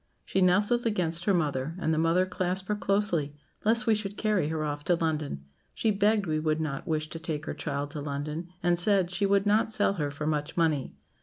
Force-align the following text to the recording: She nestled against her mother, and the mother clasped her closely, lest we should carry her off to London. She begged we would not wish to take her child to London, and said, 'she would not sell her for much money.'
She 0.25 0.41
nestled 0.41 0.87
against 0.87 1.25
her 1.25 1.33
mother, 1.35 1.75
and 1.77 1.93
the 1.93 1.99
mother 1.99 2.25
clasped 2.25 2.69
her 2.69 2.75
closely, 2.75 3.35
lest 3.63 3.85
we 3.85 3.93
should 3.93 4.17
carry 4.17 4.47
her 4.47 4.63
off 4.63 4.83
to 4.85 4.95
London. 4.95 5.45
She 5.75 5.91
begged 5.91 6.25
we 6.25 6.39
would 6.39 6.59
not 6.59 6.87
wish 6.87 7.07
to 7.09 7.19
take 7.19 7.45
her 7.45 7.53
child 7.53 7.91
to 7.91 8.01
London, 8.01 8.47
and 8.63 8.79
said, 8.79 9.11
'she 9.11 9.27
would 9.27 9.45
not 9.45 9.69
sell 9.69 9.93
her 9.93 10.09
for 10.09 10.25
much 10.25 10.57
money.' 10.57 10.95